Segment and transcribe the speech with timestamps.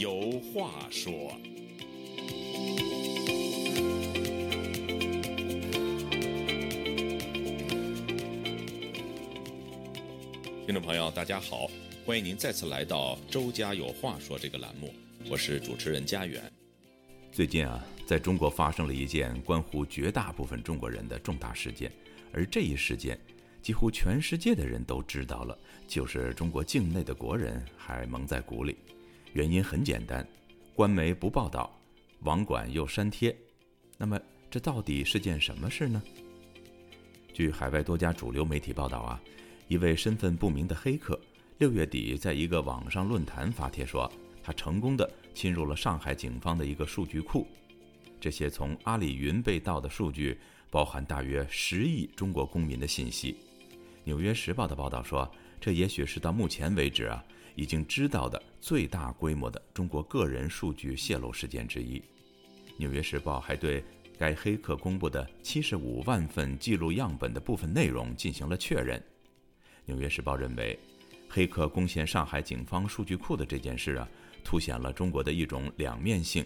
[0.00, 1.12] 有话说。
[10.64, 11.70] 听众朋友，大家好，
[12.06, 14.90] 欢迎您再次来到《周家有话说》这个栏目，
[15.28, 16.42] 我是主持人家园。
[17.30, 21.92] 最近啊，在中国发生了一件关乎绝大部分中国人的重大事件，
[22.32, 23.20] 而这一事件，
[23.60, 28.78] 几乎全世界的人都知道了，就是中国境内的国人还蒙在鼓里。
[29.32, 30.26] 原因很简单，
[30.74, 31.78] 官媒不报道，
[32.20, 33.36] 网管又删帖。
[33.96, 36.02] 那么，这到底是件什么事呢？
[37.32, 39.20] 据海外多家主流媒体报道啊。
[39.68, 41.18] 一位身份不明的黑客，
[41.58, 44.10] 六月底在一个网上论坛发帖说，
[44.42, 47.46] 他成功的侵入了上海警方的一个数据库。
[48.20, 50.36] 这些从阿里云被盗的数据，
[50.70, 53.36] 包含大约十亿中国公民的信息。
[54.02, 62.02] 纽约时报的报道说，这也许是到目前为止啊，已经知道的最大规模的中国个人数据泄露事件之一。
[62.76, 63.82] 纽约时报还对
[64.18, 68.98] 该黑客公布的七十五万份记录样本的部分内容进行了确认。
[69.86, 70.78] 《纽约时报》认为，
[71.28, 74.08] 黑客攻陷上海警方数据库的这件事啊，
[74.44, 76.44] 凸显了中国的一种两面性。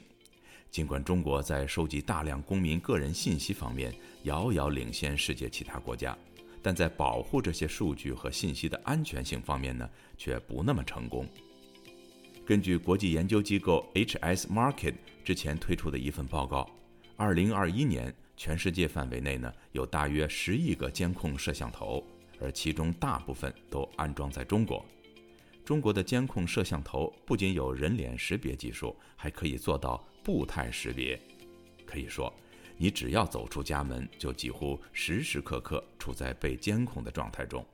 [0.70, 6.16] 尽管中国在收集大量公民个人信息方面遥遥领先世界其他国家，
[6.62, 11.28] 但在保护这些数据和信息的安全性方面呢，却不那么成功。
[12.46, 16.70] 根据国际研究机构 HS Market 之前推出的一份报告
[17.16, 22.04] ，2021年全世界范围内呢，有大约十亿个监控摄像头。
[22.40, 24.84] 而其中大部分都安装在中国。
[25.64, 31.18] 中国的监控摄像头不仅有人脸识别技术，还可以做到步态识别。
[31.86, 32.30] 可以说，
[32.76, 37.64] 你只要走出家门，就几乎时时刻刻处在被监控的状态中。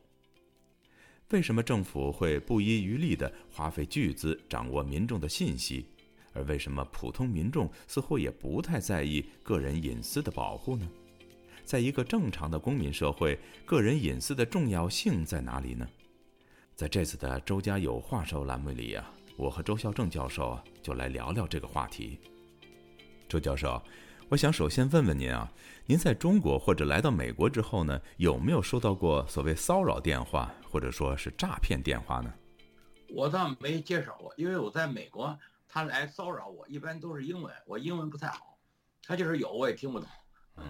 [1.30, 5.86] 为什么政府会不遗余力地花费巨资掌握民众的信息，
[6.32, 10.88] 而为什么普通民众似乎也不太在意个人隐私的保护呢？
[11.64, 15.88] 在一个正常的公民社会，个人隐私的重要性在哪里呢？
[16.74, 22.18] 在这次的“周家有话说”栏目里啊，我和周孝正教授就来聊聊这个话题。
[23.28, 23.80] 周教授，
[24.30, 25.52] 我想首先问问您啊，
[25.86, 32.32] 您在中国或者来到美国之后呢，有没有收到过所谓骚扰电话或者说是诈骗电话呢？
[33.08, 35.36] 我倒没接手过，因为我在美国，
[35.66, 38.56] 他来骚扰我一般都是英文，我英文不太好，
[39.02, 40.08] 他就是有我也听不懂。
[40.58, 40.64] 嗯。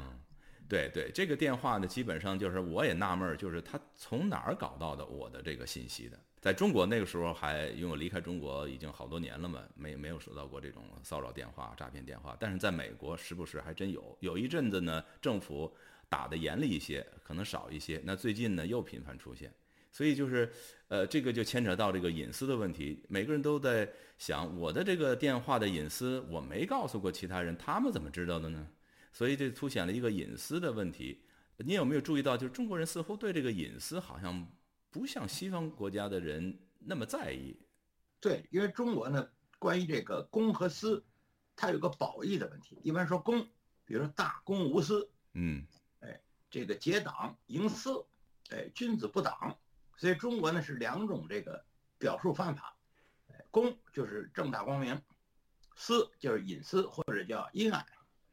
[0.66, 6.18] 对对，这个电话呢，基本上就是我也纳闷，就是他从哪儿搞到的我的这个信息的？
[6.40, 12.34] 在中国那个时候还因为我离开中国已经好多年了嘛，没没有收到过这种骚扰电话、诈骗电话。
[12.40, 15.70] 但是在美国时不时还真有，有一阵子呢，政府
[16.08, 18.00] 打的严厉一些，可能少一些。
[18.04, 19.52] 那最近呢又频繁出现，
[19.92, 20.50] 所以就是，
[20.88, 23.04] 呃，这个就牵扯到这个隐私的问题。
[23.08, 23.86] 每个人都在
[24.16, 28.66] 想，我的这个电话的隐私我没告诉过其他人，他们怎么知道的呢？
[29.12, 31.20] 所以这凸显了一个隐私的问题。
[31.58, 34.48] 你有没有注意到，就是中国人似乎对这个隐私好像
[34.90, 37.56] 不像西方国家的人那么在意。
[38.20, 39.28] 对，因为中国呢，
[39.58, 41.04] 关于这个公和私，
[41.56, 42.78] 它有个褒义的问题。
[42.82, 43.48] 一般说公，
[43.84, 45.64] 比如说大公无私，嗯，
[46.00, 46.20] 哎，
[46.50, 48.04] 这个结党营私，
[48.50, 49.56] 哎，君子不党。
[49.96, 51.64] 所以中国呢是两种这个
[51.98, 52.76] 表述方法。
[53.50, 55.00] 公就是正大光明，
[55.74, 57.84] 私就是隐私或者叫阴暗。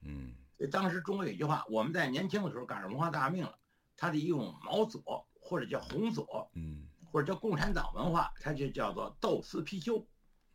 [0.01, 0.34] 嗯。
[0.72, 3.59] 当时中国有一句话，我们在年轻的时候赶上文化大革命了，
[3.95, 10.06] 他得用毛左或者叫红左，嗯，或者叫共产党文化，它就叫做斗私批修，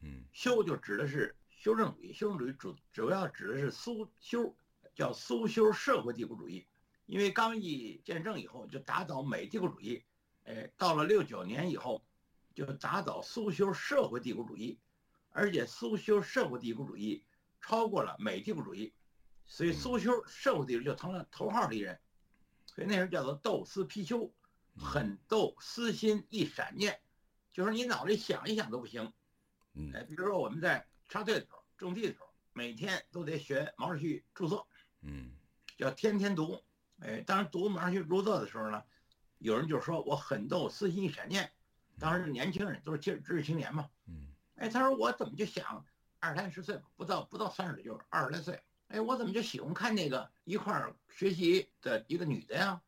[0.00, 4.54] 嗯，修就指的是修正主义，修正主义主主要指的是苏修，
[4.94, 6.66] 叫苏修社会帝国主义，
[7.06, 10.04] 因为刚毅建政以后就打倒美帝国主义，
[10.44, 12.04] 哎，到了六九年以后，
[12.54, 14.78] 就打倒苏修社会帝国主义，
[15.30, 17.24] 而且苏修社会帝国主义
[17.62, 18.92] 超过了美帝国主义。
[19.44, 21.98] 所以苏修社会帝国就成了头号敌人，
[22.66, 24.32] 所以那时候叫做斗私批修，
[24.78, 27.00] 狠斗私心一闪念，
[27.52, 29.12] 就是你脑子里想一想都不行。
[29.74, 34.68] 嗯哎，比如说我们在插队的时候、种地的时候，每天都得学毛主席著作，
[35.00, 35.32] 嗯，
[35.76, 36.62] 叫天天读。
[37.00, 38.82] 哎，当时读毛主席著作的时候呢，
[39.38, 41.50] 有人就说我狠斗私心一闪念，
[41.98, 45.84] 当时年轻人都是知知识青年嘛，嗯，哎，他说我怎么就想
[46.20, 48.62] 二三十岁不到不到三十岁就是二十来岁。
[48.88, 52.82] 哎，我怎么就喜欢看那个一块儿学习的一个女的呀？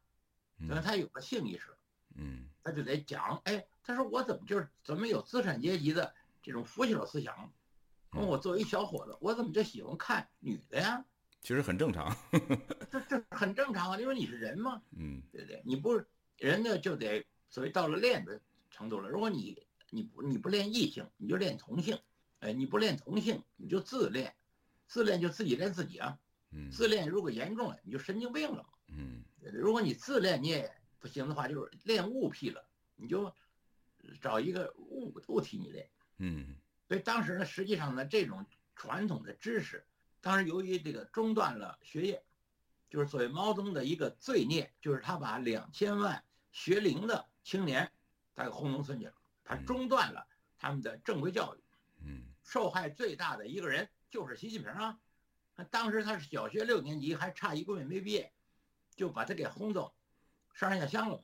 [0.69, 1.74] 等他有个性意识，
[2.17, 3.41] 嗯，他就得讲。
[3.45, 7.53] 哎，他说我怎么就是怎么有资产阶级的这种腐朽思想？
[8.13, 11.05] 问我作为一小伙子，我怎么就喜欢看女的呀？
[11.43, 12.17] 其实很正常，
[12.91, 15.61] 这这很正常啊，因为你是人嘛，嗯，对不对？
[15.65, 16.07] 你不是
[16.39, 18.41] 人呢，就得所谓到了练的
[18.71, 19.09] 程度了。
[19.09, 21.99] 如果你你不你不练异性，你就练同性。
[22.41, 24.35] 哎，你不练同性，你就自恋，
[24.87, 26.19] 自恋就自己练自己啊。
[26.51, 28.69] 嗯，自恋如果严重了，你就神经病了嘛。
[28.89, 29.23] 嗯，
[29.53, 30.71] 如果你自恋你也
[31.05, 32.67] 不行的话，就是练物癖了，
[32.97, 33.31] 你就
[34.23, 35.87] 找一个物物体你练。
[36.17, 36.57] 嗯，
[36.89, 39.87] 所以当时呢，实际上呢，这种传统的知识，
[40.23, 42.25] 当时由于这个中断了学业，
[42.89, 47.93] 就是所谓毛泽东的一个罪孽，就是他把两千万学龄的青年
[48.35, 49.15] 他给轰农村去了，
[49.45, 51.61] 他中断了他们的正规教育。
[52.07, 54.99] 嗯，受害最大的一个人就是习近平啊。
[55.71, 58.33] 当时他是小学六年级，还差一个月没毕业，
[58.97, 59.95] 就把他给轰走
[60.55, 61.23] 上山下乡了嘛。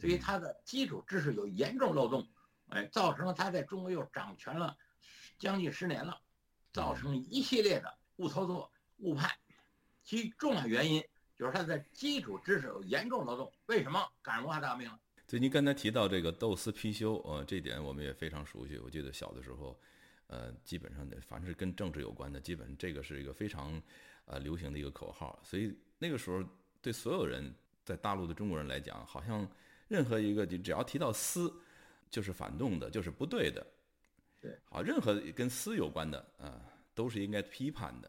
[0.00, 2.28] 所以他的基础知识有严重漏洞，
[2.70, 4.76] 哎，造成了他在中国又掌权了
[5.38, 6.20] 将近十年了，
[6.72, 9.30] 造成一系列的误操作、误判。
[10.02, 11.04] 其重要原因
[11.36, 13.52] 就是他的基础知识有严重漏洞。
[13.66, 14.98] 为什么赶上文化大革命了？
[15.28, 18.78] 对，您刚才提到这个斗私批修，呃，这点我们也非常熟悉。
[18.78, 19.78] 我记得小的时候。
[20.32, 23.82] 呃，基本上的，凡是跟政治有关的，基本这个是一个非常，
[24.26, 25.36] 呃，流行的一个口号。
[25.42, 26.40] 所以那个时候，
[26.80, 27.52] 对所有人
[27.90, 29.46] 在大陆的中国人来讲，好像
[29.88, 31.52] 任何一个你只要提到私，
[32.08, 33.66] 就是反动的，就是不对的。
[34.40, 36.62] 对，好，任何跟私有关的，啊，
[36.94, 38.08] 都是应该批判的。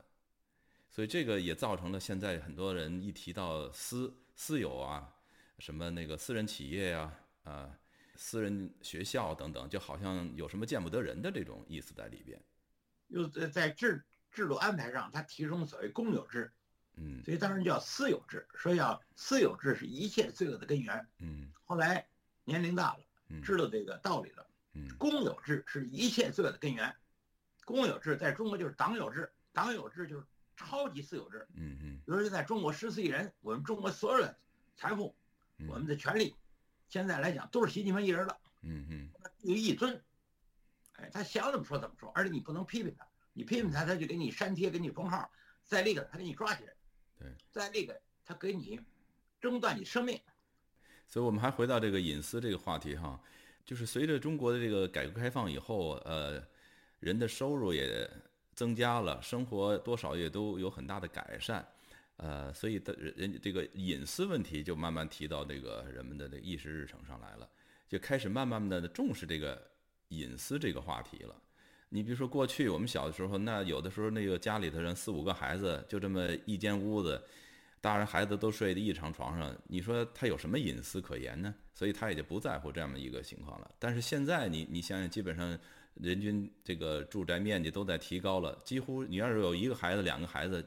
[0.91, 5.11] 所以这个也造成了现在很多人一提到私私有啊，
[5.57, 7.11] 什么那个私人企业呀，
[7.43, 7.75] 啊。
[8.17, 12.39] 私人学校等等，就好像有什么见不得人的这种意思在里边。
[13.07, 16.53] 又在在制制度安排上，他提出所谓公有制，
[17.01, 21.07] 嗯，所以当时叫私有制，说要私有制是一切罪恶的根源。
[21.17, 22.07] 嗯，后来
[22.43, 22.99] 年龄大了，
[23.43, 24.47] 知道这个道理了。
[24.73, 26.95] 嗯，公有制是一切罪恶的根源。
[27.65, 30.25] 公有制在中国就是党有制，党有制就是
[30.55, 31.47] 超级私有制。
[31.55, 34.37] 嗯嗯，比如说在中国十四亿人，我们中国所有的
[34.75, 35.15] 财富，
[35.67, 36.35] 我们的权利。
[36.87, 39.09] 现在来讲都是习近平一人的，嗯嗯，
[39.39, 40.03] 有一尊，
[40.97, 45.31] 哎，他想怎么说怎么说，而且你不能批评他，你批评他，他就给你删帖，给你封号，
[45.63, 46.73] 再那个他给你抓起来，
[47.21, 48.79] 对，在那个他给你
[49.39, 50.19] 中断你生命。
[51.07, 53.21] 所以我们还回到这个隐私这个话题哈，
[53.63, 56.41] 就是随着中国的这个改革开放以后，呃，
[56.99, 58.09] 人的收入也
[58.55, 61.67] 增加了，生活多少也都有很大的改善。
[62.17, 67.49] 呃，所以的人这个隐私问题就慢慢提到这个人们的这个议事日程上来了，
[67.89, 69.61] 就开始慢慢的重视这个
[70.09, 71.35] 隐私这个话题了。
[71.93, 77.21] 你比如说过去我们小的时候，那有的时候那个家里头人四五个孩子就这么一间屋子，
[77.79, 81.53] 大人孩子都睡在一张床上，你说他有什么隐私可言呢？
[81.73, 83.69] 所以他也就不在乎这样的一个情况了。
[83.77, 85.57] 但是现在你你想想，基本上
[85.95, 90.65] 人均这个住宅面积都在提高了，几乎你要是有一个孩子、两个孩子。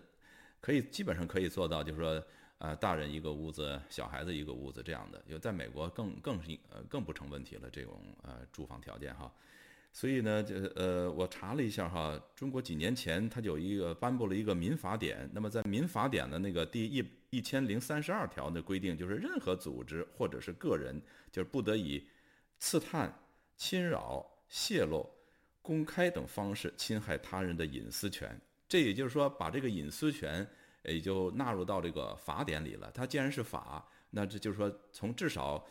[0.61, 2.25] 可以基本上可以做到，就是说，
[2.57, 5.23] 呃，大人一个屋子，小孩子一个屋子这样的。
[5.27, 9.31] 有在美国更更是呃更不成问题了，这种呃住房条件哈。
[9.97, 15.31] 所以呢，这呃我查了一下哈，中国几年前它有一个颁布了一个民法典。
[15.33, 21.01] 那么在民法典的那个第一一千零三十二条的规定，就是任何组织或者是个人，
[21.31, 22.05] 就是不得以
[22.59, 23.17] 刺探、
[23.57, 25.09] 侵扰、泄露、
[25.63, 28.37] 公开等方式侵害他人的隐私权。
[28.69, 30.45] 这也就是说，把这个隐私权
[30.83, 32.91] 也就纳入到这个法典里了。
[32.93, 35.65] 它既然是法，那这就是说，从至少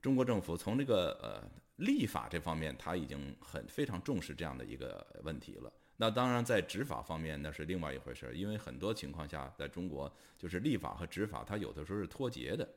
[0.00, 1.42] 中国政府从这个呃
[1.76, 5.72] 立法这方面，他已经很非常重视这样的一个问题了。
[5.96, 12.68] 那当然，在执法方面那是另外一回事儿，因为很多情况下，在中国就是立法和执法，它有的时候是脱节的。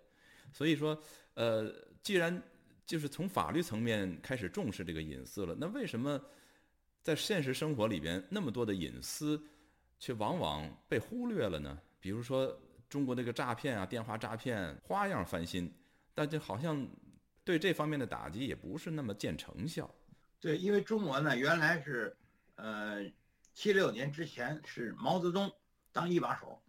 [0.53, 0.97] 所以说，
[1.33, 1.69] 呃，
[2.01, 2.41] 既然
[2.85, 6.19] 就是从法律层面开始重视这个隐私了，那为什么
[7.03, 9.41] 在现实生活里边那么多的隐私？
[10.01, 11.77] 却往往被忽略了呢。
[11.99, 12.57] 比如说，
[12.87, 15.69] 中国那个诈骗啊，电话诈骗花样翻新，
[16.15, 16.87] 但这好像
[17.49, 19.91] 对这方面的打击也不是那么见成效。
[20.39, 22.15] 对，因为中国呢，原来是，
[22.53, 23.11] 呃，
[23.55, 25.51] 七六年之前是毛泽东
[25.91, 26.61] 当一把手，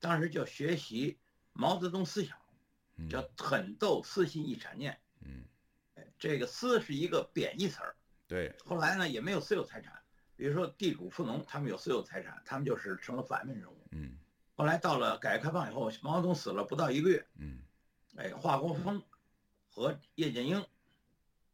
[0.00, 1.18] 当时就学习
[1.52, 2.38] 毛泽东思想，
[3.10, 4.98] 叫狠斗私心一产念。
[5.20, 5.44] 嗯，
[6.18, 7.94] 这个私是一个贬义词儿。
[8.26, 9.92] 对，后来呢，也没有私有财产。
[10.36, 13.86] 比如说地主富农，他们有私有财产，他们就是成了反面人物。
[13.90, 14.16] 嗯，
[14.54, 17.26] 后来到了改革开放以后，毛泽东死了不到一个月。
[17.36, 17.60] 嗯，
[18.16, 19.02] 哎，华国锋
[19.74, 20.64] 和叶剑英，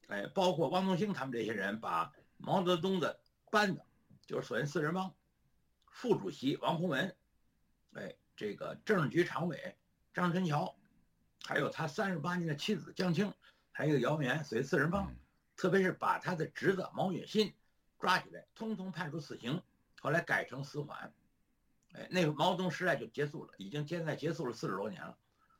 [0.08, 3.18] 哎，包括汪东兴他们这些人，把毛泽东的
[3.50, 3.82] 班子，
[4.26, 5.14] 就是所谓四人帮，
[5.86, 7.16] 副主席王洪文，
[7.94, 9.74] 哎，这个政治局常委
[10.12, 10.76] 张春桥，
[11.44, 13.32] 还有他三十八年的妻子江青，
[13.72, 15.14] 还有姚元，所谓四人帮，
[15.56, 17.52] 特别是把他的侄子毛远新。
[17.98, 19.62] 抓起来，通通判处死刑，
[20.00, 21.12] 后来改成死缓，
[21.92, 25.18] 哎，那个毛泽东时代就结束了，已经现在结束了四十多年了，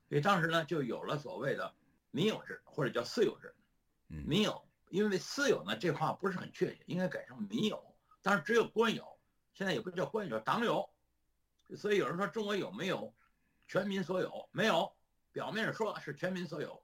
[0.09, 1.75] 所以当时呢就有了所谓的
[2.11, 3.55] 民有制或者叫私有制，
[4.09, 9.19] 民有，因为私有呢这话不是很确切，应该改成民有，当然只有官有，
[9.55, 10.91] 现在也不叫官有，党有。
[11.77, 13.15] 所以有人说中国有没有
[13.69, 14.49] 全民所有？
[14.51, 14.93] 没有，
[15.31, 16.83] 表面上说是全民所有，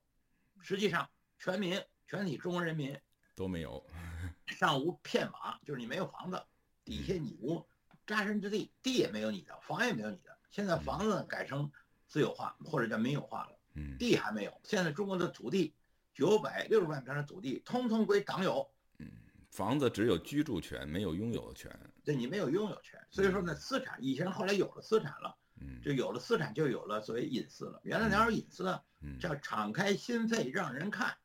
[0.60, 2.96] 实际上全民全体中国人民
[3.34, 3.84] 都没有。
[4.46, 6.40] 上无片瓦，就是你没有房子，
[6.84, 7.66] 底下你无
[8.06, 10.38] 扎身之地，地也没有你的，房也没有你的。
[10.50, 11.68] 现在房子改成
[12.06, 14.60] 私有化或者叫民有化了，嗯，地还没有。
[14.64, 15.74] 现在中国的土地
[16.12, 18.68] 九百六十万平的土地，通通归党有。
[18.98, 19.06] 嗯，
[19.50, 21.70] 房子只有居住权，没有拥有权。
[22.02, 27.80] 对你没有拥有权，所以说呢，私产以前后来有了私产了，嗯，就有了私产，就有了所谓隐私了。
[27.82, 28.80] 原来哪有隐私呢？
[29.02, 31.16] 嗯，叫敞开心扉让人看，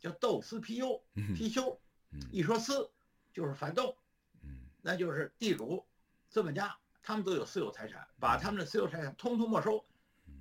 [0.00, 1.02] 叫斗私批忧，
[1.36, 1.80] 批修。
[2.32, 2.90] 一说私，
[3.34, 3.94] 就是反动，
[4.42, 5.84] 嗯，那就是地主、
[6.30, 9.84] 资本家，他们都有私有财产，把他们的私有财产通通没收，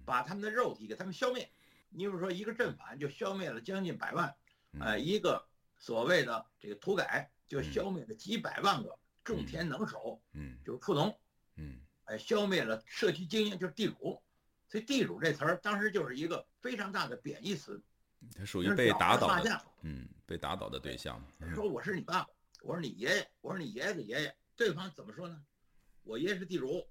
[0.06, 1.52] 把他们的肉体给他们消灭。
[1.90, 4.36] 你比如说，一个正反就消灭了将近百万，
[4.80, 11.20] 呃，一个所谓的这个土改就消灭了几百万个种田能手，嗯，就是富农，
[11.56, 14.22] 嗯，哎，消灭了社区精英，就是地主。
[14.70, 17.82] 所以“地主”这词儿当时就是一个非常大的贬义词。
[18.36, 21.26] 他属于被打倒的，嗯，被打倒的对象。
[21.56, 22.30] 说我是你爸爸，
[22.62, 24.36] 我是你爷爷，我是你爷爷的爷爷。
[24.58, 25.42] 对方怎么说呢？
[26.04, 26.86] 我爷爷是地主。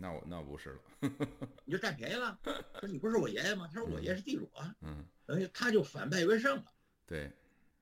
[0.00, 0.80] 那我那不是了，
[1.64, 2.38] 你就占便宜了。
[2.80, 3.68] 说你不是我爷爷吗？
[3.72, 4.74] 他说我爷爷是地主啊。
[4.82, 6.64] 嗯，等于他就反败为胜了。
[7.06, 7.30] 对，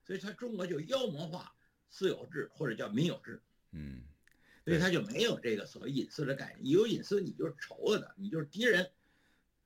[0.03, 1.53] 所以他中国就妖魔化
[1.89, 3.41] 私有制或者叫民有制。
[3.71, 4.01] 嗯，
[4.65, 6.73] 所以他就没有这个所谓隐私的概念。
[6.73, 8.89] 有隐私，你就是丑恶的，你就是敌人。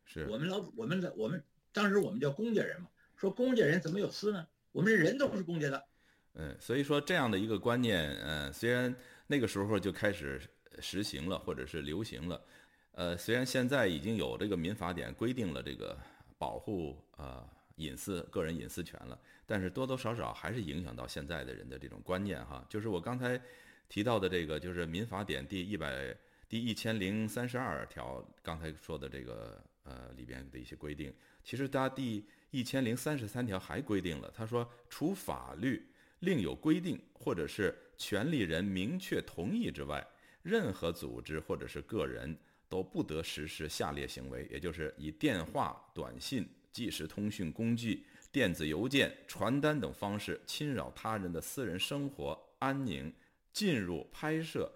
[0.06, 1.42] 是我们老我们的我们
[1.72, 2.90] 当时我们叫公家人嘛。
[3.16, 4.46] 说公家人怎么有私呢？
[4.72, 5.86] 我们人都是公家的。
[6.34, 8.94] 嗯，所以说这样的一个观念，嗯，虽然
[9.28, 10.42] 那个时候就开始
[10.80, 12.42] 实行了，或者是流行了，
[12.94, 15.98] 呃，虽然现在已经有这个民法典规定了这个
[16.38, 22.66] 保护呃隐私、个人隐私权了，但是多多少少还是影响到现在的人的这种观念哈。
[22.70, 23.42] 就是我刚才
[23.90, 26.16] 提到的这个，就是民法典第一百
[26.48, 31.14] 第一千零三十二条，刚才说的这个呃里边的一些规定，
[31.44, 35.82] 其实它第一千零三十三条还规定了，他说，除法律
[36.20, 40.06] 另有规定，或者是权利人明确同意之外，
[40.44, 53.14] 任何组织或者是个人都不得实施下列行为，也就是以电话、短信、即时通讯工具、电子邮件、传单等方式侵扰他人的私人生活安宁，
[53.54, 54.72] 进入、拍摄、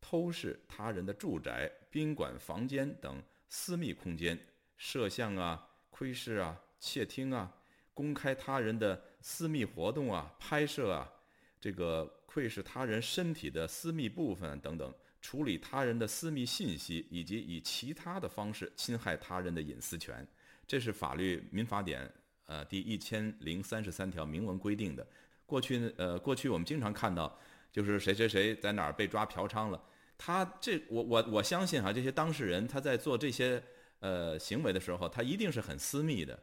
[0.00, 4.38] 偷视他人的住宅、宾馆房间等私密空间，
[4.76, 6.60] 摄像啊、窥视啊。
[6.82, 7.54] 窃听啊，
[7.92, 11.12] 公开他人的私密活动啊，拍摄啊，
[11.60, 20.26] 这个窥视他人身体的私密部分等等，处理他人的私密信息，以及以其他的方式侵害他人的隐私权，
[20.66, 22.10] 这是法律民法典
[22.46, 25.06] 呃第一千零三十三条明文规定的。
[25.46, 27.38] 过去呃过去我们经常看到，
[27.70, 29.82] 就是谁谁谁在哪儿被抓嫖娼了，
[30.16, 33.62] 他这我我我相信哈，这些当事人他在做这些
[33.98, 36.38] 呃行为的时候，他一定是很私密的。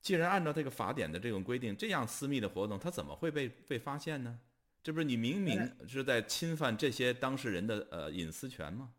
[0.00, 4.38] 既然按照这个法典的这种规定，这样私密的活动，他怎么会被被发现呢？
[4.84, 8.92] 这不是你明明是在侵犯这些当事人的呃隐私权吗？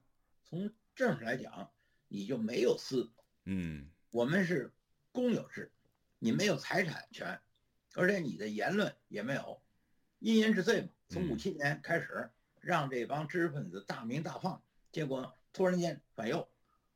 [0.43, 1.71] 从政上来讲，
[2.07, 3.13] 你就没有私。
[3.43, 4.73] 嗯，我们是
[5.11, 5.71] 公有制，
[6.17, 7.39] 你没有财产权，
[7.93, 9.61] 而且你的言论也没有，
[10.17, 10.89] 因言治罪嘛。
[11.07, 14.59] 从五七年开始，让这帮知识分子大鸣大放，
[14.91, 16.49] 结果突然间反右，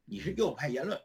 [0.03, 0.99] 你是右派言论，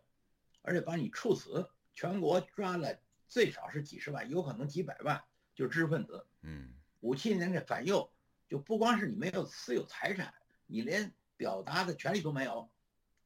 [0.63, 1.69] 而且把你处死。
[1.93, 2.99] 全国抓了
[3.29, 5.23] 最少是几十万，有可能几百万，
[5.55, 6.27] 就是知识分子。
[6.41, 6.73] 嗯，
[7.05, 8.11] 五七年这反右，
[8.49, 10.33] 就不光是你没有私有财产，
[10.65, 12.71] 你连表达的权利都没有。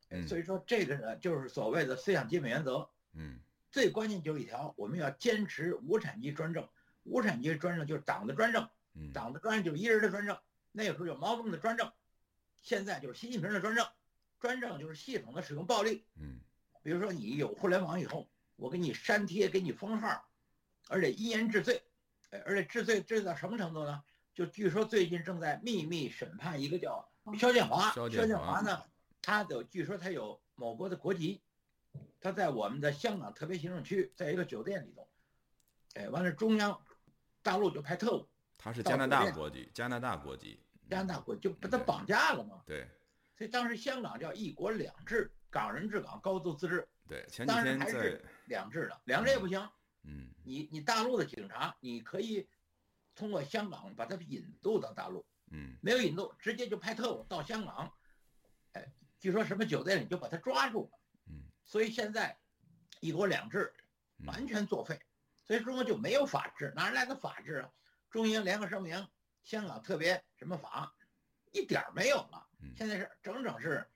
[0.08, 2.90] 嗯，所以说这个呢，就是所谓的思想基本原则。
[3.12, 3.38] 嗯，
[3.70, 6.68] 最关键就是一条，我们要坚持无产阶级专政。
[7.04, 8.68] 无产阶级专政就是党的专政，
[9.14, 10.36] 党的专政就是一人的专政。
[10.72, 11.92] 那个时候有毛泽东的专政，
[12.62, 13.86] 现在就是习近平的专政。
[14.40, 16.04] 专政就是系统的使用暴力。
[16.20, 16.40] 嗯，
[16.82, 18.28] 比如说你有互联网以后。
[18.60, 20.28] 我给你删帖，给你封号，
[20.88, 21.80] 而且一言治罪，
[22.44, 24.02] 而且治罪治到什么程度呢？
[24.34, 28.82] 就据说最近正在秘密审判一个叫肖建华，肖建华呢，
[29.20, 31.42] 他有据说他有某国的国籍，
[32.20, 35.08] 他在我们的香港特别行政区，在一个酒店里头，
[35.94, 36.80] 哎，完了中央
[37.42, 42.62] 大陆就派特务，他是加拿大国籍，加拿大国籍，加拿大国就把他绑架了嘛？
[42.64, 42.86] 对，
[43.36, 46.86] 所以当时香港叫一国两制，港人治港，高度自治。
[47.08, 48.20] 对，前几天在。
[48.46, 49.58] 两制的，两制也不行。
[49.60, 49.70] 嗯，
[50.44, 52.48] 你你大陆的警察，你可以
[53.14, 55.26] 通过香港把他引渡到大陆。
[55.50, 57.92] 嗯，没有引渡，直接就派特务到香港。
[58.72, 60.98] 哎，据说什么酒店里就把他抓住了。
[61.26, 62.38] 嗯，所以现在
[63.00, 63.72] 一国两制
[64.26, 65.00] 完全作废，
[65.46, 67.70] 所以中国就没有法治，哪来的法治啊？
[68.10, 69.08] 中英联合声明，
[69.42, 70.94] 香港特别什么法？
[71.52, 72.46] 一点儿没有了。
[72.76, 73.86] 现在是整整是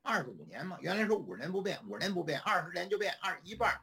[0.00, 3.78] 二十五年嘛，原来说五十年不变，五十年不变，二十年就变二一半，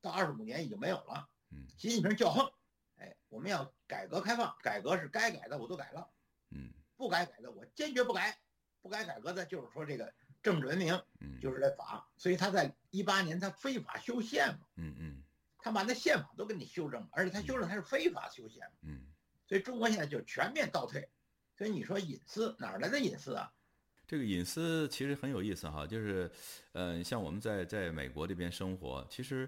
[0.00, 1.28] 到二十五年已经没有了。
[1.76, 2.50] 习近平叫横，
[2.96, 6.08] 哎，我们要改革开放，改革是该改的我都改了，
[6.50, 8.38] 嗯，不该改的我坚决不改，
[8.82, 10.12] 不该改革的就是说这个
[10.42, 15.22] 政治文明，嗯，就是这法，所以他在一八年他非法修宪嘛，嗯嗯，
[15.58, 19.00] 他把那宪法都给你修正了，而且他修正他是非法修宪，嗯，
[19.46, 21.08] 所以中国现在就全面倒退，
[21.56, 23.52] 所以你说隐私哪来的隐私啊？
[24.06, 26.30] 这个隐私其实很有意思哈，就是，
[26.72, 29.46] 呃，像我们在在美国这边生活，其实，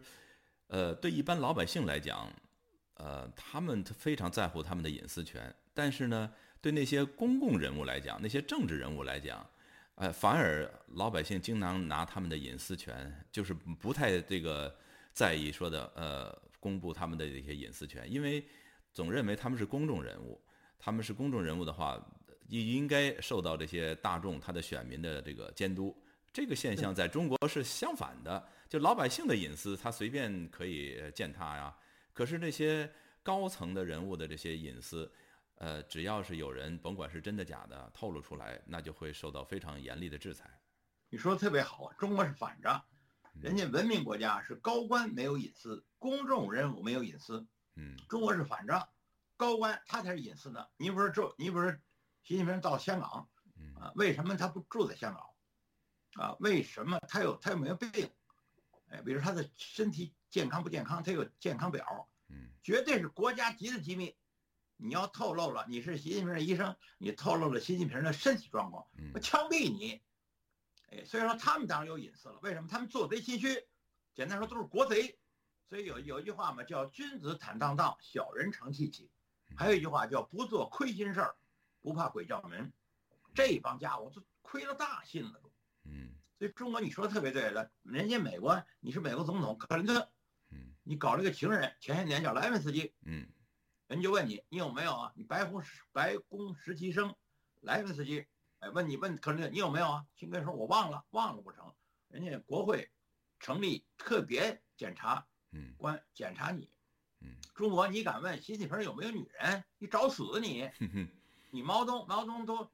[0.70, 2.32] 呃，对一般老百姓来讲，
[2.94, 9.46] 呃，他们非常在乎他们的隐私权，但是呢，对那些公共人物来讲，那些政治人物来讲，
[9.96, 14.74] 呃，反而老百姓经常拿他们的隐私权，就是不太这个
[15.12, 18.44] 在意说的，呃，公布他们的这些隐私权，因为
[18.92, 20.40] 总认为他们是公众人物，
[20.78, 22.02] 他们是公众人物的话。
[22.48, 25.96] 也应该受到这些大众他的选民的这个监督。
[26.32, 31.76] 这个现象在中国是相反的，就老百姓的隐私他随便可以践踏呀。
[32.12, 32.88] 可是那些
[33.20, 35.12] 高层的人物的这些隐私，
[35.56, 40.48] 呃，只要是有人甭管是真的假的透露出来，那就会受到非常严厉的制裁。
[41.08, 42.80] 你说的特别好，中国是反着，
[43.40, 47.44] 人家文明国家是高官没有隐私，公众人物没有隐私。
[47.74, 48.88] 嗯，中国是反着，
[49.36, 50.64] 高官他才是隐私呢。
[50.76, 51.80] 你不是这，你不是。
[52.22, 53.28] 习近平到香港，
[53.74, 56.24] 啊，为什么他不住在香港？
[56.24, 58.08] 啊，为什么他有他有没有病？
[58.90, 61.02] 哎，比如他的身体健康不健康？
[61.02, 64.14] 他有健康表，嗯，绝对是国家级的机密。
[64.76, 70.00] 你要透露了，你是习近平的医生，你透露了习近平的身体状况，我枪毙你！
[70.90, 72.38] 哎，所以说他们当然有隐私了。
[72.42, 72.68] 为什么？
[72.68, 73.66] 他们做贼心虚，
[74.14, 75.18] 简单说都是国贼。
[75.68, 79.10] 所以有有一句话嘛，叫君子坦荡荡，小人成戚戚。
[79.56, 81.36] 还有一句话叫不做亏心事儿。
[81.82, 82.72] 不怕鬼叫门，
[83.34, 85.52] 这帮家伙都亏了大心了都。
[85.84, 90.08] 嗯，所以中国你说的特别对了，人家美国你是美国总统克林顿，
[90.48, 93.28] 嗯，你搞了个情人，前些年叫莱文斯基，嗯，
[93.88, 95.12] 人就问你你有没有啊？
[95.14, 97.14] 你白宫白宫实习生
[97.60, 98.24] 莱文斯基，
[98.60, 100.06] 哎，问你问克林顿你有没有啊？
[100.16, 101.74] 辛格说我忘了，忘了不成？
[102.08, 102.90] 人家国会
[103.38, 105.26] 成立特别检察
[105.76, 106.70] 官检查你，
[107.20, 109.62] 嗯，中国你敢问习近平有没有女人？
[109.76, 110.70] 你找死你！
[111.50, 112.70] 你毛泽东，毛泽东都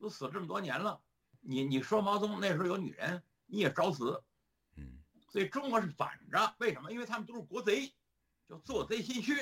[0.00, 1.00] 都死这么多年了，
[1.46, 4.24] 你你说毛泽东那时候有女人，你也找死，
[4.76, 6.90] 嗯，所以中国是反着，为什么？
[6.90, 7.92] 因为他们都是国贼，
[8.48, 9.34] 就做贼心虚，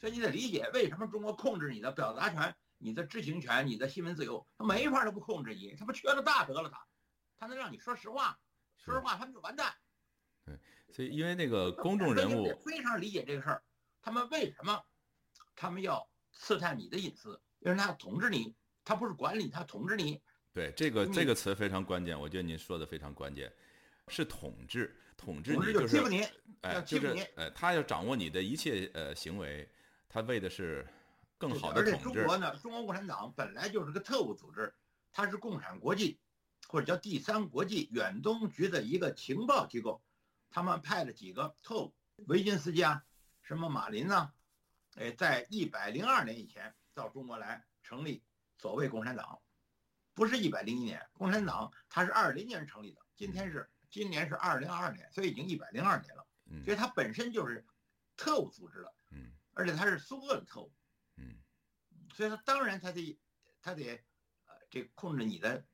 [0.00, 6.84] 所以你得理解为什么中国控制你的表达权、你的知情权、你的新闻自由，他没法都不控制你，他不缺了大德了他，
[7.36, 8.36] 他能让你说实话，
[8.76, 9.72] 说实话他们就完蛋。
[10.44, 10.58] 对，
[10.90, 13.62] 所以因为那个公众人物非常理解这个事儿，
[14.02, 14.82] 他们为什么
[15.54, 17.40] 他们要刺探你的隐私？
[17.60, 20.20] 因为他统治你，他不是管理，他统治你。
[20.54, 23.52] 对，这个这个词非常关键，我觉得您说的非常关键，
[24.06, 25.98] 是统治，统治你就是，
[26.60, 29.68] 哎，就是哎，他要掌握你的一切呃行为，
[30.08, 30.86] 他为的是
[31.36, 31.96] 更好的统治。
[31.96, 34.72] 而且中国呢，中国共产党本来就是个特务组织，
[35.12, 36.18] 它是共产国际
[36.68, 40.00] 或者叫第三国际远东局的一个情报机构，
[40.50, 41.94] 他们派了几个特务，
[42.26, 43.04] 维金斯基啊，
[43.42, 44.30] 什么马林呐，
[44.94, 46.74] 哎，在一百零二年以前。
[46.96, 48.22] 到中国来成立
[48.56, 49.40] 所谓共产党，
[50.14, 56.26] 不是一百零一年，共产党它是二零年成立的，今天是今年是二零二二年，所以已经一百零二年了。
[56.64, 57.66] 所以它本身就是
[58.16, 60.72] 特务组织了，嗯，而且它是苏俄的特务，
[61.16, 61.36] 嗯，
[62.14, 63.18] 所以它当然它得
[63.60, 63.96] 它得
[64.46, 65.64] 呃这控制你的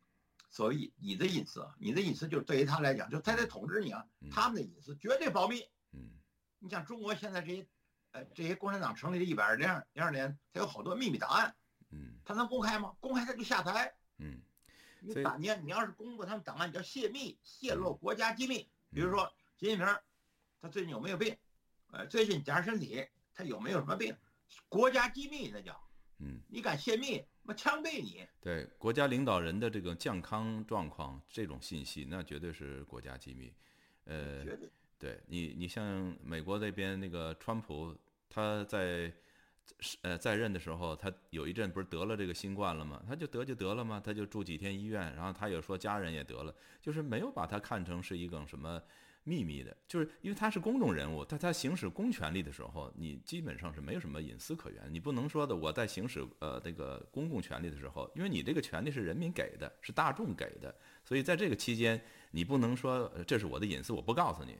[0.48, 5.60] 所谓你的隐私啊，你的隐私就对于他来讲，就他得统治你啊，他们的隐私绝对保密，
[5.92, 6.18] 嗯，
[6.58, 7.66] 你像中国现在这些。
[8.12, 11.54] 呃，这些共产党成立的一百零二零二年，它有好多秘密档案，
[11.92, 12.92] 嗯，他能公开吗？
[12.98, 14.40] 公开他就下台，嗯，
[15.00, 18.68] 你打你你要是公布他们档案你叫泄密，泄露国家机密。
[18.92, 19.26] 比如说
[19.58, 19.86] 习近平，
[20.60, 21.36] 他最近有没有病？
[21.90, 23.04] 呃，最近检查身体，
[23.34, 24.14] 他有没有什么病？
[24.68, 25.80] 国家机密那叫，
[26.18, 28.26] 嗯，你敢泄密，我枪毙你！
[28.40, 33.52] 对国家领导人的这个健康状况这种信息，那绝对是国家机密，
[34.04, 34.68] 呃，绝对。
[34.98, 37.96] 对你，你像美国那边那个川普，
[38.28, 39.10] 他在
[40.02, 43.02] 呃在任的时候，他有一阵不是得了这个新冠了吗？
[43.06, 44.00] 他就得就得了吗？
[44.04, 48.80] 他就住几天医院，然后他也说家人也得了，就是没有把他看成是一个什么
[49.24, 64.56] 秘密的，就是因为他是公众人物，他他行使公权力的时候，你基本上是没有什么隐私可言，你不能说的我在行使呃这个公共权力的时候，因为你这个权利是人民给的，是大众给的，所以在这个期间，你不能说这是我的隐私，我不告诉你。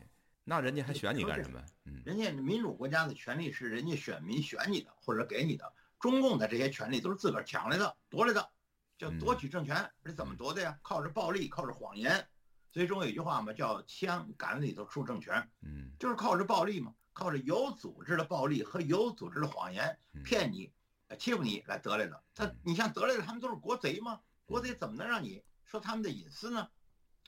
[0.50, 1.64] 那人家还选你干什么？
[1.84, 8.50] 嗯，人家民主国家的权利是人家选民选你的或者给你的，中共的这些权利都是自个儿抢来的、夺来的，
[8.98, 10.76] 叫夺取政权，是怎么夺的呀？
[10.82, 12.26] 靠着暴力，靠着谎言。
[12.72, 20.72] 所以中国有句话嘛，叫“枪杆子里头出政权”，嗯，就是靠着暴力嘛，靠着有组织的暴力和有组织的谎言骗你、
[21.16, 22.20] 欺负你来得来的。
[22.34, 24.18] 他，你像得来的，他们都是国贼吗？
[24.46, 26.68] 国贼怎么能让你说他们的隐私呢？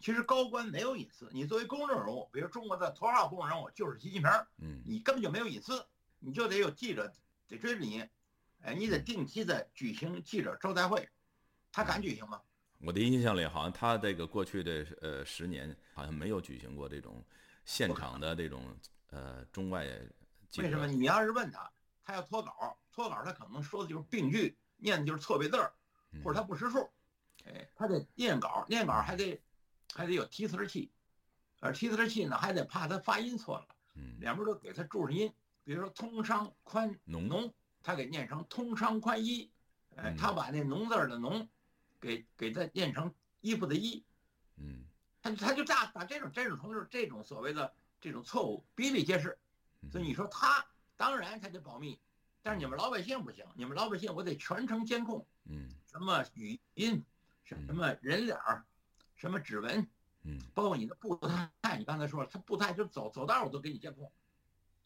[0.03, 5.87] 其实高官没有隐私，你作为公众人物，比如中国的头号公众人物就是习近平，嗯，你根本就没有隐私，
[6.19, 7.11] 你就得有记者
[7.47, 8.05] 得追着你，
[8.62, 11.09] 哎，你得定期的举行记者招待会，
[11.71, 12.43] 他敢举行吗？
[12.85, 17.25] 我的印象里，好像他这个过去的呃十年，好像没有举行过这种
[17.65, 18.77] 现场的这种
[19.11, 19.87] 呃中外。
[20.59, 20.85] 为什么？
[20.88, 25.73] 你要是问他，他要脱稿，脱稿他可能说的就是病句，念的就是错别字儿，
[26.25, 26.91] 或者他不识数，
[27.45, 29.41] 哎，他得念稿，念稿还得
[29.95, 30.91] 还得有提词器，
[31.61, 33.67] 而提词器呢还得怕他发音错了，
[34.21, 35.33] 两边都给他注上音，
[35.65, 37.53] 比如说通商宽农，
[37.83, 39.51] 他给念成通商宽衣，
[39.97, 41.49] 哎，他把那农字的农。
[42.03, 44.05] 给给他念成衣服的衣，
[44.57, 44.85] 嗯，
[45.23, 49.39] 他他就大把这种这种同志这种所谓的这种错误比比皆是，
[49.89, 51.97] 所以你说他当然他得保密，
[52.43, 57.01] 但是你们老百姓不行，你们老百姓我得全程监控，嗯，什么语音，
[57.45, 58.65] 什么人脸儿，
[59.23, 59.87] 什么指纹，
[60.25, 64.11] 嗯，包括你的步态，你刚才说了，他步态就走走道我都给你监控，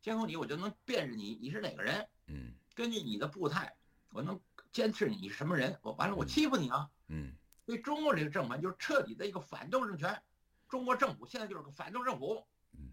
[0.03, 3.75] 监控你我就能辨认你你是哪个人，嗯，根据你的步态
[4.11, 4.39] 我能
[4.73, 6.91] 监视你是什么人，我完了我欺负你啊。
[7.09, 7.33] 嗯，
[7.65, 10.23] 所以中国这个政权就是彻底的一个反动政权，
[10.69, 12.47] 中国政府现在就是个反动政府。
[12.73, 12.91] 嗯，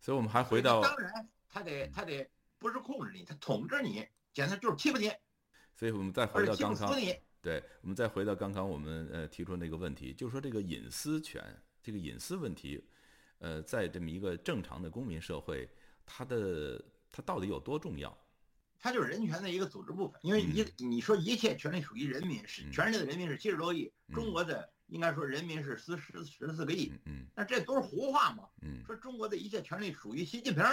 [0.00, 2.26] 所以我们还回到，当然他得他得
[2.58, 5.12] 不是控制你，他统治你，简直就是欺负你。
[5.76, 6.90] 所以我们再回到刚刚，
[7.42, 11.44] 对，我们再回到刚刚我们呃提出那个问题，就是说这个隐私权，
[11.82, 12.82] 这个隐私问题，
[13.38, 15.68] 呃，在这么一个正常的公民社会，
[16.06, 18.16] 它的它到底有多重要？
[18.78, 30.64] 它就是人权的一个组织部分，因为你你说一切权利属于人民，是全世界的人民是七十多亿，中国的应该说人民是十十十四个亿，嗯，那这都是胡话嘛，嗯，说中国的一切权利属于习近平，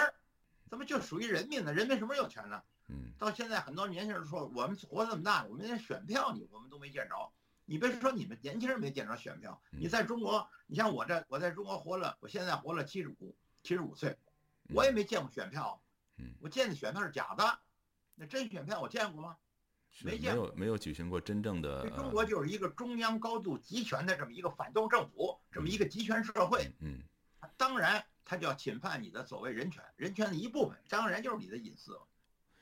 [0.68, 1.72] 怎么就属于人民呢？
[1.72, 2.62] 人民什么时候有权呢？
[2.88, 7.32] 嗯，到现在很多年轻人说，我们活这么大，我们连选票你我们都没见着，
[7.64, 14.18] 你别说你们年轻人没见着选票，你在中国，你像我这，我在中国活了，我现在活了七十五七十五岁，
[14.74, 15.82] 我也没见过选票，
[16.18, 17.58] 嗯，我见的选票是假的。
[18.16, 19.36] 那真选票我见过吗？
[20.02, 21.88] 没见，没有没有举行过真正的。
[21.90, 26.70] 中国就是一个中央高度集权的这么一个反动政府，这么一个集权社会。
[26.80, 27.00] 嗯，
[27.56, 32.00] 当然他就要侵犯你的所谓人权，人权的一部分，当然就是你的隐私了。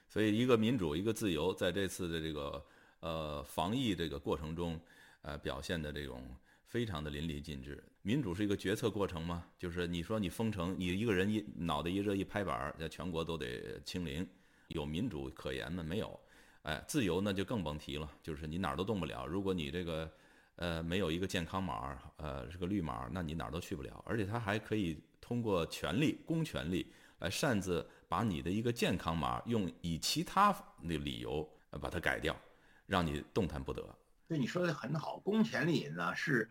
[0.09, 2.67] 所以，一个民主，一个自由，在这次的这个
[3.01, 4.79] 呃防疫这个过程中，
[5.23, 7.83] 呃表现的这种非常的淋漓尽致。
[8.03, 9.47] 民主是一个决策过程吗？
[9.57, 14.29] 就是你说你封城，你一个人一脑袋一热一拍板，在全国都得清零。
[14.69, 15.83] 有民主可言吗？
[15.83, 16.19] 没有，
[16.63, 19.27] 哎，自由那就更甭提了，就是你哪儿都动不了。
[19.27, 20.11] 如果你这个，
[20.57, 24.03] 呃，没有一个健康码，呃，是个绿码，那你哪儿都去不了。
[24.07, 24.99] 而且他还可以
[25.33, 30.53] 通过权力、公权力来擅自把你的一个健康码用以其他
[30.87, 31.49] 的理由
[31.81, 32.37] 把它改掉，
[32.85, 33.83] 让你动弹不得。
[34.29, 36.51] 对你说的很好，公权力呢是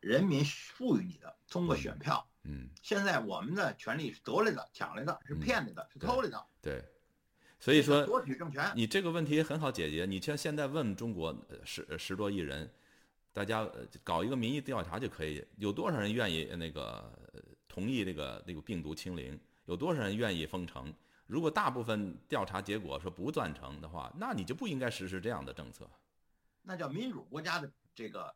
[0.00, 2.26] 人民赋予你的，通过选票。
[2.42, 2.68] 嗯。
[2.82, 6.44] 现在我们的权利是得来的、抢来的，是骗来的，是偷来的。
[6.60, 6.82] 对。
[7.60, 10.04] 所以说，夺取政权，你这个问题很好解决。
[10.04, 11.32] 你像现在问中国
[11.64, 12.68] 十十多亿人，
[13.32, 13.70] 大家
[14.02, 17.08] 搞一个民意调查就可以，有多少人愿意那个
[17.76, 19.38] 同意这个这个病毒清零？
[19.66, 20.90] 有多少人愿意封城？
[21.26, 25.86] 如果大部分调查结果说不赞成的话，那你就不应该实施这样的政策。
[26.62, 28.34] 那叫民主国家的这个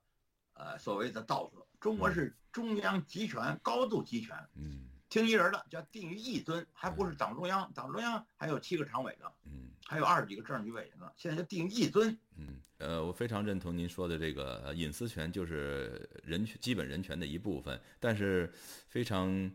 [0.52, 1.66] 呃所谓的道德。
[1.80, 4.36] 中国是中央集权，高度集权。
[4.56, 4.89] 嗯。
[5.10, 11.10] 听一人的叫定于一尊，还不是党中央，党中央还有七个常委呢，嗯，还有二十几个政治局委员呢。
[11.16, 18.48] 现在就定于一尊，嗯，呃，我非常认同您说的这个隐私权就是人权基本人权的一部分，但是
[18.88, 19.50] 非常，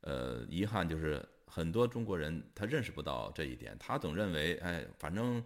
[0.00, 5.40] 呃，遗憾就是很多中国人他认识不到这一点，他总认为，哎，反正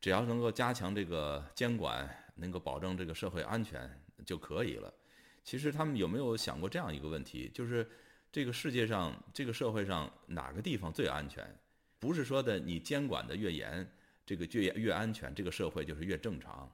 [0.00, 4.94] 只要能够加强这个监管，能够保证这个社会安全就可以了。
[5.42, 7.84] 其实他们有没有想过这样一个问题，就是？
[8.32, 11.46] 这个世界上，这个社会上哪个地方最安全？
[11.98, 13.86] 不是说的你监管的越严，
[14.24, 16.66] 这个越越安全，这个社会就是越正常。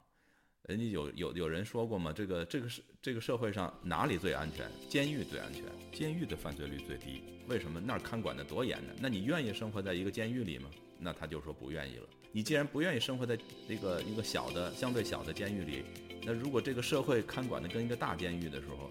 [0.69, 2.13] 人家有有有人说过吗？
[2.15, 4.71] 这个这个是这个社会上哪里最安全？
[4.87, 7.23] 监狱最安全，监狱的犯罪率最低。
[7.49, 7.81] 为什么？
[7.81, 8.93] 那儿看管的多严呢？
[8.97, 10.69] 那你愿意生活在一个监狱里吗？
[10.97, 12.07] 那他就说不愿意了。
[12.31, 15.83] 你既然不愿意生活在这个一个小的相对小的监狱里，
[16.23, 18.89] 那如果这个社会看管的跟一个大监狱的时候，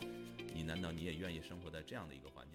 [0.52, 2.46] 你难道你也愿意生活在这样的一个环？